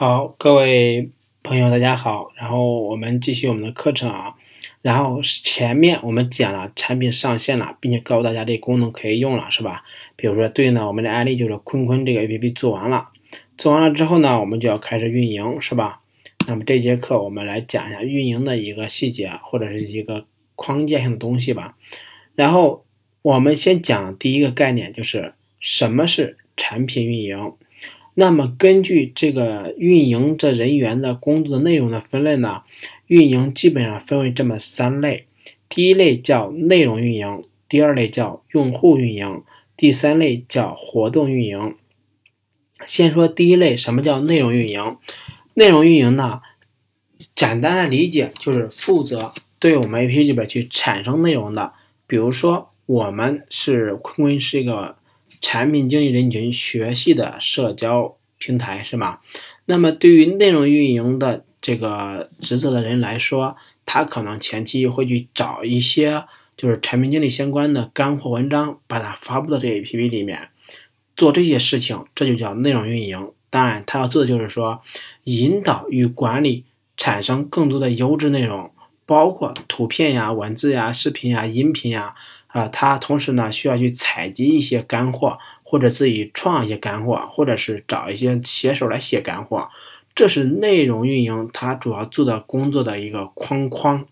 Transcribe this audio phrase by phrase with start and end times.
[0.00, 1.10] 好，各位
[1.42, 2.32] 朋友，大家好。
[2.34, 4.34] 然后我们继续我们的课程啊。
[4.80, 9.84] 然后前面我们讲了产品上线了，并且告诉大家这功能可以用了，是吧？
[10.16, 13.10] 比如说对应的我们的案例就是坤坤这个 APP 做完了，
[13.58, 16.00] 做完了之后呢，我们就要开始运营，是吧？
[16.48, 20.24] 那么这节课我们来讲一下运营的一个细节或者是一个
[20.56, 21.76] 框架性的东西吧。
[22.34, 22.86] 然后
[23.20, 27.52] 我们先讲第一个概念，就是什么是产品运营。
[28.20, 32.64] 那么根据这个运营这人员的工作内容的分类呢，
[33.06, 35.24] 运营基本上分为这么三类。
[35.70, 39.42] 第一类叫内容运营，第二类叫用户运营，
[39.74, 41.74] 第三类叫活动运营。
[42.84, 44.98] 先说第一类，什么叫内容运营？
[45.54, 46.42] 内容运营呢，
[47.34, 51.72] 简单的理解就是负责对我们 APP 里边去产生内容的。
[52.06, 54.99] 比如说，我们是坤坤是一个。
[55.40, 59.20] 产品经理人群学习的社交平台是吗？
[59.66, 66.24] 那么对于内容运营的这个职责的人来说，他可能前期会去找一些
[66.56, 70.48] 就是产品经理相关的干货文章，把它发布到这 APP 里面，
[71.16, 73.30] 做这些事情，这就叫内容运营。
[73.48, 74.82] 当然，他要做的就是说，
[75.24, 76.64] 引导与管理
[76.96, 78.70] 产生更多的优质内容，
[79.06, 82.14] 包括图片呀、文字呀、视频呀、音频呀。
[82.52, 89.68] 啊，他同时呢需要去采集一些干货，或者自己创一些干货，或者是找一些写手来写干货，
[90.16, 94.04] 这是内容运营它主要做的工作的一个框框。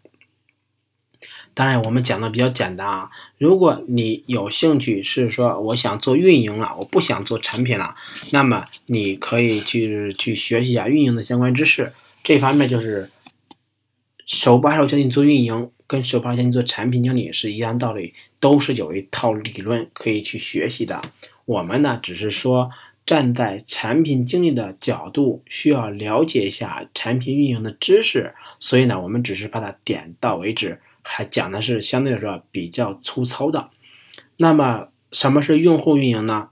[1.53, 3.11] 当然，我们讲的比较简单啊。
[3.39, 7.97] 如果你有兴趣是说我想做运营了，我不想做产品了，
[8.31, 11.93] 那么你可以去去学习一下运营的相关知识。
[12.23, 13.11] 这方面就是
[14.27, 15.73] 手把手教你做运营。
[15.89, 21.03] 跟手把手教你做产品经理是一样道理，都是有一套理论可以去学习的。
[21.45, 22.71] 我们呢，只是说
[23.07, 33.71] 站在产品经理的角度，需要了解一下产品运营的知识，所以呢，我们只是把它点到为止，还讲的是相对来说比较粗糙的。
[34.37, 36.51] 那么，什么是用户运营呢？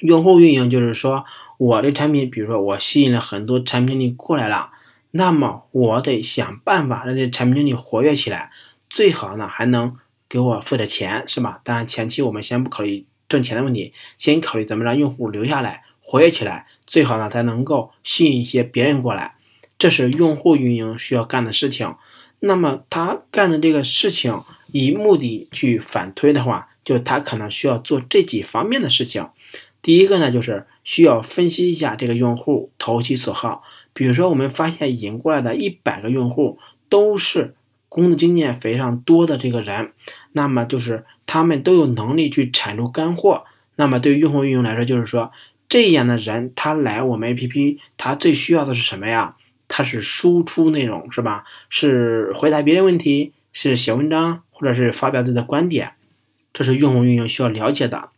[0.00, 1.24] 用户运营就是说，
[1.58, 4.70] 我的产品，比如说我吸引了很多产品经理过来了。
[5.12, 8.50] 那么我得想办法让这产品经理活跃起来，
[8.88, 9.96] 最好呢还能
[10.30, 11.60] 给我付点钱，是吧？
[11.64, 19.34] 当然前期我们先不考虑挣钱的问题，先考虑怎么让用户留下来、活跃起来，最好呢才能够吸引一些别人过来。
[19.76, 21.96] 这是用户运营需要干的事情。
[22.38, 29.28] 那么他干的这个事情，以目的去反推的话，就他可能需要做这几方面的事情。
[29.82, 33.64] 第一个呢，就是需要分析一下这个用户投其所好。
[33.92, 36.58] 比如说，我们发现引过来的一百个用户
[36.88, 37.54] 都是
[37.90, 39.92] 工作经验非常多的这个人，
[40.32, 43.44] 那么就是他们都有能力去产出干货。
[43.76, 45.32] 那么对于用户运营来说，就是说
[45.68, 49.36] 这样的人他来我们 APP，他最需要的是什么呀？
[49.68, 51.44] 他是输出内容，是吧？
[51.68, 55.92] 是回答别人问题，是写文章，或者是发表自己的观点，
[56.52, 58.10] 这是用户运营需要了解的。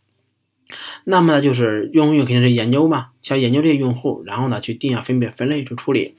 [1.03, 6.15] 那么呢，就是用户运营肯定是研究嘛，想研究这些用户，然后呢去定向分别分类去处理。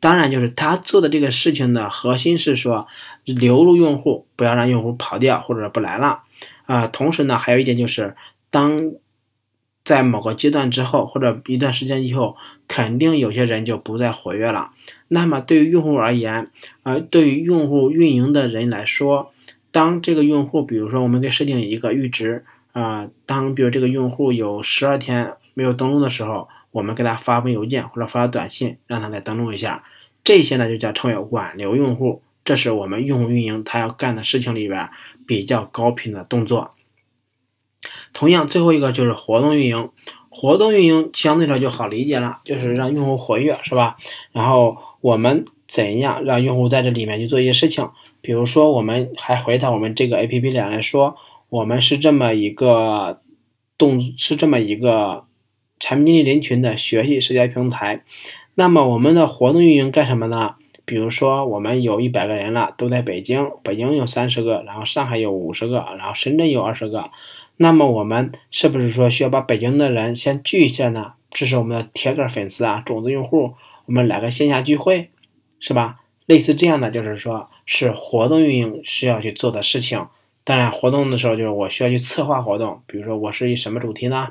[0.00, 2.88] 当然，就是他做的这个事情的核心是说
[3.24, 6.22] 留住用户，不要让用户跑掉或者不来了
[6.64, 6.86] 啊。
[6.86, 8.16] 同时呢，还有一点就是，
[8.50, 8.92] 当
[9.84, 14.70] 在某个阶段之后或者一段时间以后，肯定有些人就不再活跃了。
[15.08, 16.50] 那么对于用户而言，
[16.82, 19.32] 呃，对于用户运营的人来说，
[19.70, 22.44] 当这个用户，比如说我们给设定一个阈值。
[22.72, 29.84] 啊，当比如这个用户有十二天没有登录的时候，我们给他发封邮件或者发短信，让他再登录一下。
[30.22, 34.88] 这些呢就叫称为挽留用户，这是我们用户运营他要干的事情里边
[35.26, 36.72] 比较高频的动作。
[38.12, 39.90] 同样，最后一个就是活动运营，
[40.28, 43.96] 活动运营相对来就好理解了，就是让用户活跃，是吧？
[44.32, 47.90] 然后我们怎样让用户在这里面去做一些事情？
[48.20, 51.16] 比如说，我们还回到我们这个 A P P 里来说。
[51.48, 53.22] 我们是这么一个
[53.76, 55.24] 动，是这么一个
[55.80, 58.02] 产品经理人群的学习社交平台。
[58.54, 60.54] 那么我们的活动运营干什么呢？
[60.84, 67.10] 比如说，我们有一百个人了，都在北京，北京有三十个，然后上海有五十个，然后深圳有二十个。
[67.56, 71.12] 那么我们是不是说需要把北京的人先聚一下呢？
[71.30, 73.54] 这是我们的铁杆粉丝啊，种子用户，
[73.86, 75.10] 我们来个线下聚会，
[75.60, 76.00] 是吧？
[76.26, 80.04] 类似这样的，就是说是活动运营需要去做的事情。
[80.42, 84.30] 当然，活动的时候就是我需要去策划活动，比如说我是以什么主题呢？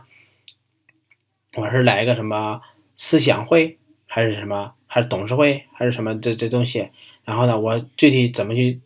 [1.59, 2.61] 我是来一个什么
[2.95, 3.77] 思想会，
[4.07, 6.88] 还是什么，还是董事会，还是什么这这东西？
[7.25, 8.79] 然后呢，我具体怎么去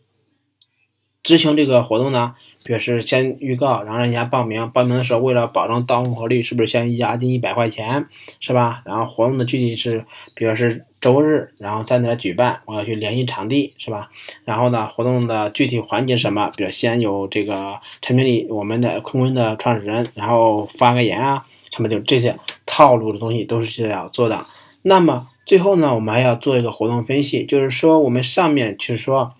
[1.22, 2.34] 执行这个活动呢？
[2.64, 4.70] 比如是先预告，然后让人家报名。
[4.70, 8.06] 报名的时候，为了保证到货率，是不是先押金一百块钱，
[8.40, 8.82] 是吧？
[8.86, 10.04] 然后活动的具体是，
[10.34, 14.10] 比如是周日，然后在哪举办，我要去联系场地，是吧？
[14.46, 16.50] 然后呢，活动的具体环节什么？
[16.56, 22.34] 比如先有这个陈经理，我们的坤坤的创始人，然后发个言啊，什么就这些
[22.66, 24.44] 套路的东西都是要做的。
[24.82, 29.34] 那么最后呢，我们还要做一个活动分析，就是说我们上面就是说。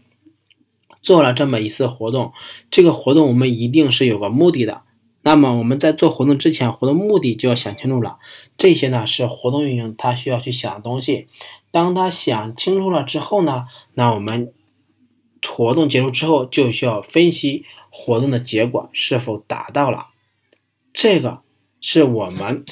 [1.03, 2.33] 做了这么一次活动，
[2.71, 4.81] 这个活动我们一定是有个目的的。
[5.21, 8.17] 那么我们在做活动之前，活动目的就要想清楚了。
[8.57, 11.29] 这些呢是活动运营他需要去想的东西。
[11.71, 14.55] 当他想清楚了之后呢，那我们
[15.47, 20.07] 活动结束之后就需要分析活动的结果是否达到了。
[20.95, 21.41] 这个
[21.83, 22.65] 是我们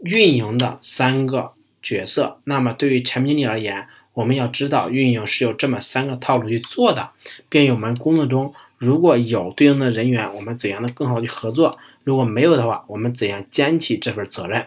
[0.00, 1.52] 运营的三个
[1.82, 2.40] 角色。
[2.44, 7.10] 那么对于产品经理而言，我们要知道运营是有这么三个套路去做的，
[7.48, 14.66] 便于我们工作中如果有对应的人员，我们怎样的更好的去合作；如果没有的话，我们怎样肩起这份责任。